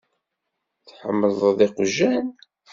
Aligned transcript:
Tḥemmleḍ 0.85 1.59
iqjan? 1.67 2.27